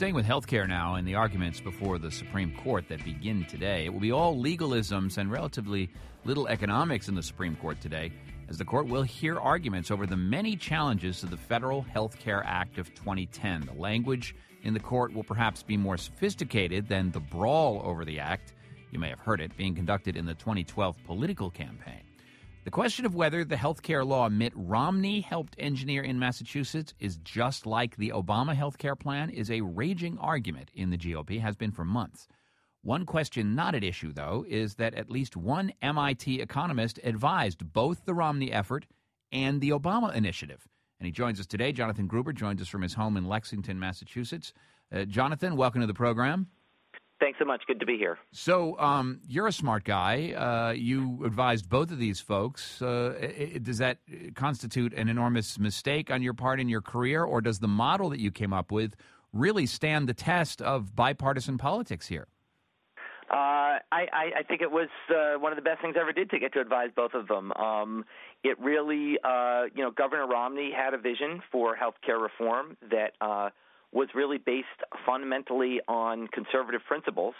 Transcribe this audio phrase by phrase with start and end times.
[0.00, 3.92] Staying with healthcare now and the arguments before the Supreme Court that begin today, it
[3.92, 5.90] will be all legalisms and relatively
[6.24, 8.10] little economics in the Supreme Court today,
[8.48, 12.42] as the court will hear arguments over the many challenges to the Federal Health Care
[12.46, 13.66] Act of 2010.
[13.66, 18.20] The language in the court will perhaps be more sophisticated than the brawl over the
[18.20, 18.54] act.
[18.92, 22.09] You may have heard it being conducted in the 2012 political campaign.
[22.62, 27.16] The question of whether the health care law Mitt Romney helped engineer in Massachusetts is
[27.16, 31.56] just like the Obama health care plan is a raging argument in the GOP, has
[31.56, 32.28] been for months.
[32.82, 38.04] One question not at issue, though, is that at least one MIT economist advised both
[38.04, 38.86] the Romney effort
[39.32, 40.68] and the Obama initiative.
[40.98, 41.72] And he joins us today.
[41.72, 44.52] Jonathan Gruber joins us from his home in Lexington, Massachusetts.
[44.92, 46.48] Uh, Jonathan, welcome to the program.
[47.20, 47.62] Thanks so much.
[47.66, 48.18] Good to be here.
[48.32, 50.32] So, um, you're a smart guy.
[50.32, 52.80] Uh, you advised both of these folks.
[52.80, 53.98] Uh, it, does that
[54.34, 58.20] constitute an enormous mistake on your part in your career, or does the model that
[58.20, 58.96] you came up with
[59.34, 62.26] really stand the test of bipartisan politics here?
[63.30, 66.30] Uh, I, I, think it was uh, one of the best things I ever did
[66.30, 67.52] to get to advise both of them.
[67.52, 68.04] Um,
[68.42, 73.12] it really, uh, you know, Governor Romney had a vision for health care reform that
[73.20, 73.50] uh,
[73.92, 74.66] was really based
[75.04, 77.34] fundamentally on conservative principles,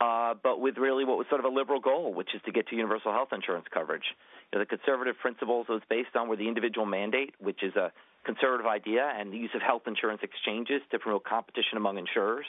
[0.00, 2.66] uh, but with really what was sort of a liberal goal, which is to get
[2.68, 4.04] to universal health insurance coverage.
[4.52, 7.76] You know, the conservative principles it was based on were the individual mandate, which is
[7.76, 7.92] a
[8.24, 12.46] conservative idea, and the use of health insurance exchanges to promote competition among insurers,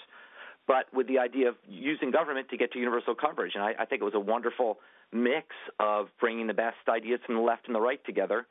[0.67, 3.53] but with the idea of using government to get to universal coverage.
[3.55, 4.79] And I, I think it was a wonderful
[5.11, 5.47] mix
[5.79, 8.47] of bringing the best ideas from the left and the right together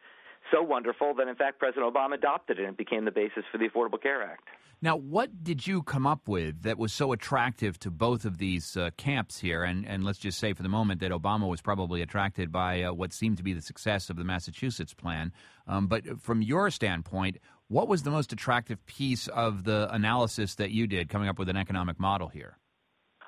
[0.50, 3.58] so wonderful that, in fact, President Obama adopted it and it became the basis for
[3.58, 4.48] the Affordable Care Act.
[4.80, 8.76] Now, what did you come up with that was so attractive to both of these
[8.76, 9.62] uh, camps here?
[9.62, 12.92] And, and let's just say for the moment that Obama was probably attracted by uh,
[12.92, 15.32] what seemed to be the success of the Massachusetts plan.
[15.68, 20.72] Um, but from your standpoint, what was the most attractive piece of the analysis that
[20.72, 22.58] you did coming up with an economic model here?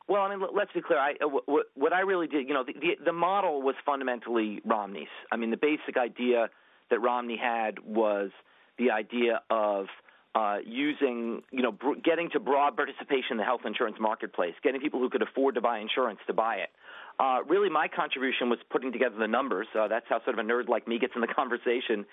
[0.08, 0.98] Well, I mean, let's be clear.
[0.98, 5.06] I, what, what I really did, you know, the, the, the model was fundamentally Romney's.
[5.30, 6.48] I mean, the basic idea–
[6.91, 8.31] that Romney had was
[8.78, 9.87] the idea of
[10.34, 14.81] uh, using, you know, br- getting to broad participation in the health insurance marketplace, getting
[14.81, 16.71] people who could afford to buy insurance to buy it.
[17.21, 19.69] Uh, really, my contribution was putting together the numbers.
[19.78, 22.05] Uh, that's how sort of a nerd like me gets in the conversation,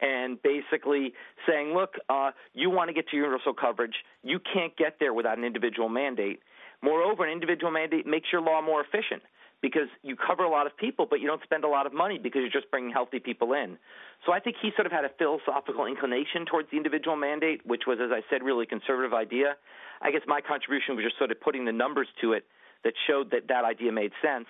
[0.00, 1.12] and basically
[1.46, 3.94] saying, look, uh, you want to get to universal coverage.
[4.24, 6.40] You can't get there without an individual mandate.
[6.82, 9.22] Moreover, an individual mandate makes your law more efficient
[9.60, 12.18] because you cover a lot of people, but you don't spend a lot of money
[12.18, 13.76] because you're just bringing healthy people in.
[14.24, 17.82] So I think he sort of had a philosophical inclination towards the individual mandate, which
[17.86, 19.56] was, as I said, really a conservative idea.
[20.00, 22.44] I guess my contribution was just sort of putting the numbers to it
[22.84, 24.46] that showed that that idea made sense.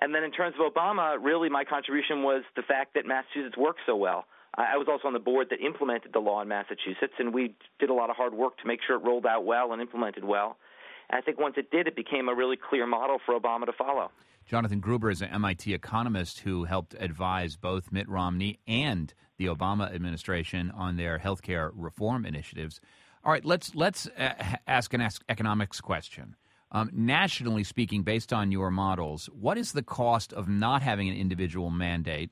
[0.00, 3.80] And then in terms of Obama, really my contribution was the fact that Massachusetts works
[3.86, 4.24] so well.
[4.56, 7.88] I was also on the board that implemented the law in Massachusetts, and we did
[7.88, 10.56] a lot of hard work to make sure it rolled out well and implemented well.
[11.12, 14.10] I think once it did, it became a really clear model for Obama to follow.
[14.46, 19.92] Jonathan Gruber is an MIT economist who helped advise both Mitt Romney and the Obama
[19.94, 22.80] administration on their health care reform initiatives.
[23.24, 24.32] All right, let's let's uh,
[24.66, 26.36] ask an economics question.
[26.72, 31.16] Um, nationally speaking, based on your models, what is the cost of not having an
[31.16, 32.30] individual mandate,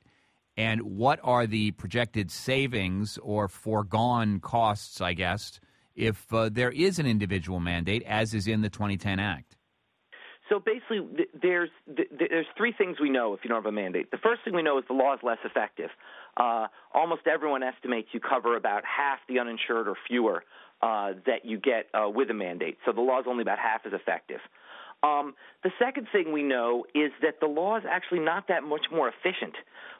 [0.56, 5.60] and what are the projected savings or foregone costs, I guess,
[5.98, 9.56] if uh, there is an individual mandate, as is in the 2010 Act?
[10.48, 14.10] So basically, there's there's three things we know if you don't have a mandate.
[14.10, 15.90] The first thing we know is the law is less effective.
[16.38, 20.44] Uh, almost everyone estimates you cover about half the uninsured or fewer
[20.80, 22.78] uh, that you get uh, with a mandate.
[22.86, 24.40] So the law is only about half as effective.
[25.02, 28.86] Um, the second thing we know is that the law is actually not that much
[28.90, 29.54] more efficient,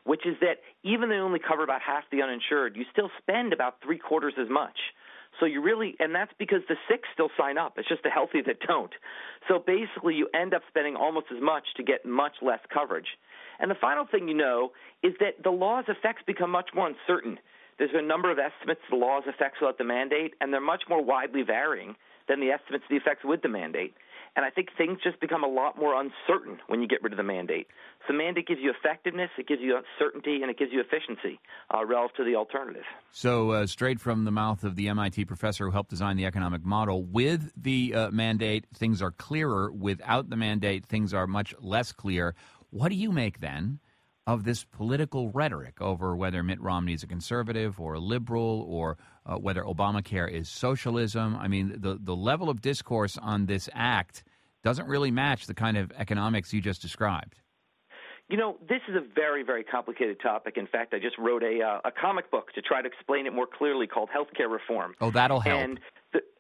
[0.05, 3.53] which is that even though you only cover about half the uninsured, you still spend
[3.53, 4.79] about three quarters as much.
[5.41, 7.75] So you really, and that's because the sick still sign up.
[7.77, 8.93] It's just the healthy that don't.
[9.47, 13.07] So basically, you end up spending almost as much to get much less coverage.
[13.61, 14.73] And the final thing you know
[15.03, 17.39] is that the law's effects become much more uncertain.
[17.79, 20.83] There's a number of estimates of the law's effects without the mandate, and they're much
[20.89, 21.95] more widely varying
[22.29, 23.95] than the estimates of the effects with the mandate.
[24.37, 27.17] And I think things just become a lot more uncertain when you get rid of
[27.17, 27.67] the mandate.
[28.07, 31.41] So the mandate gives you effectiveness, it gives you certainty, and it gives you efficiency
[31.75, 32.85] uh, relative to the alternative.
[33.11, 36.65] So, uh, straight from the mouth of the MIT professor who helped design the economic
[36.65, 39.71] model, with the uh, mandate, things are clearer.
[39.73, 42.35] Without the mandate, things are much less clear.
[42.71, 43.81] What do you make then?
[44.29, 48.99] of this political rhetoric over whether Mitt Romney is a conservative or a liberal or
[49.29, 51.37] uh, whether Obamacare is socialism.
[51.37, 54.25] I mean, the, the level of discourse on this act
[54.65, 57.37] doesn't really match the kind of economics you just described.
[58.29, 60.57] You know, this is a very, very complicated topic.
[60.57, 63.33] In fact, I just wrote a uh, a comic book to try to explain it
[63.33, 64.95] more clearly called Healthcare Reform.
[65.01, 65.59] Oh, that'll help.
[65.59, 65.81] And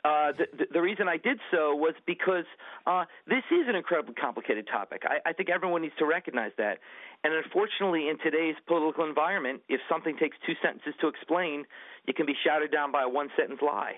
[0.08, 2.49] uh, the, the reason I did so was because
[2.87, 5.02] uh, this is an incredibly complicated topic.
[5.05, 6.78] I, I think everyone needs to recognize that.
[7.25, 11.64] And unfortunately, in today's political environment, if something takes two sentences to explain,
[12.06, 13.94] it can be shouted down by a one sentence lie.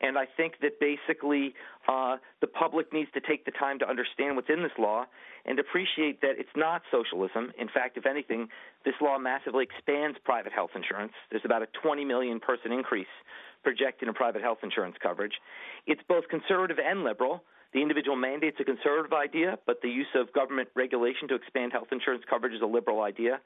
[0.00, 1.54] And I think that basically
[1.88, 5.06] uh, the public needs to take the time to understand what's in this law
[5.46, 7.52] and appreciate that it's not socialism.
[7.58, 8.48] In fact, if anything,
[8.84, 11.12] this law massively expands private health insurance.
[11.30, 13.06] There's about a 20 million person increase
[13.62, 15.34] projected in private health insurance coverage.
[15.86, 17.42] It's both conservative and liberal.
[17.72, 21.88] The individual mandate's a conservative idea, but the use of government regulation to expand health
[21.90, 23.40] insurance coverage is a liberal idea.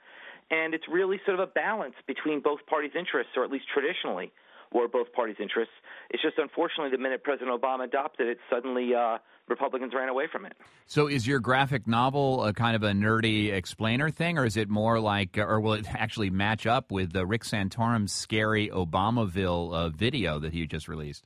[0.50, 4.32] And it's really sort of a balance between both parties' interests, or at least traditionally
[4.72, 5.74] were both parties' interests.
[6.10, 9.18] It's just unfortunately the minute President Obama adopted it, suddenly uh,
[9.48, 10.54] Republicans ran away from it.
[10.86, 14.68] So, is your graphic novel a kind of a nerdy explainer thing, or is it
[14.68, 19.88] more like, or will it actually match up with the Rick Santorum's scary Obamaville uh,
[19.90, 21.24] video that he just released?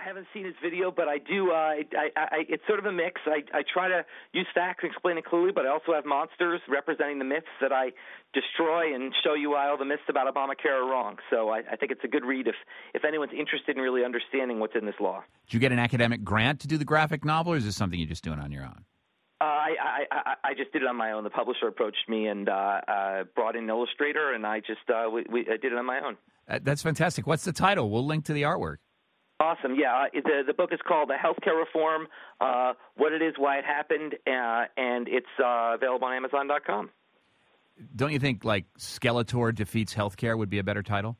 [0.00, 1.50] I haven't seen his video, but I do.
[1.50, 3.20] Uh, I, I, I, it's sort of a mix.
[3.26, 6.60] I, I try to use facts and explain it clearly, but I also have monsters
[6.68, 7.90] representing the myths that I
[8.32, 11.16] destroy and show you why all the myths about Obamacare are wrong.
[11.28, 12.54] So I, I think it's a good read if
[12.94, 15.22] if anyone's interested in really understanding what's in this law.
[15.46, 17.98] Did you get an academic grant to do the graphic novel, or is this something
[17.98, 18.84] you're just doing on your own?
[19.42, 21.24] Uh, I, I, I I just did it on my own.
[21.24, 22.52] The publisher approached me and uh,
[22.88, 25.84] uh, brought in an illustrator, and I just uh, we, we I did it on
[25.84, 26.16] my own.
[26.48, 27.26] Uh, that's fantastic.
[27.26, 27.90] What's the title?
[27.90, 28.76] We'll link to the artwork.
[29.40, 29.74] Awesome.
[29.74, 32.08] Yeah, uh, the the book is called "The Healthcare Reform:
[32.42, 36.90] uh, What It Is, Why It Happened," uh, and it's uh, available on Amazon.com.
[37.96, 41.16] Don't you think like Skeletor defeats healthcare would be a better title?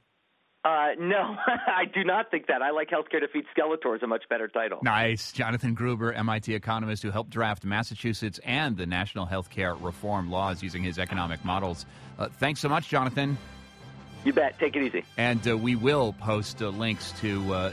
[0.62, 2.61] Uh, no, I do not think that.
[2.61, 4.81] I like Healthcare Defeats Skeletor is a much better title.
[4.82, 5.32] Nice.
[5.32, 10.82] Jonathan Gruber, MIT economist who helped draft Massachusetts and the national healthcare reform laws using
[10.82, 11.87] his economic models.
[12.19, 13.38] Uh, thanks so much, Jonathan.
[14.25, 14.58] You bet.
[14.58, 15.05] Take it easy.
[15.17, 17.72] And uh, we will post uh, links to uh,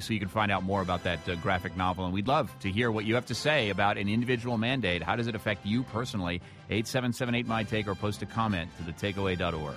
[0.00, 2.04] so you can find out more about that uh, graphic novel.
[2.04, 5.02] And we'd love to hear what you have to say about an individual mandate.
[5.02, 6.40] How does it affect you personally?
[6.70, 9.76] 8778 My Take or post a comment to thetakeaway.org.